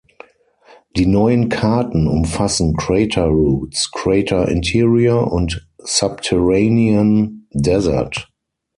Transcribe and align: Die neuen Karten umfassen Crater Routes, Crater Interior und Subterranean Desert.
Die 0.97 1.05
neuen 1.05 1.47
Karten 1.49 2.07
umfassen 2.07 2.75
Crater 2.75 3.25
Routes, 3.27 3.91
Crater 3.91 4.47
Interior 4.47 5.31
und 5.31 5.67
Subterranean 5.77 7.45
Desert. 7.51 8.27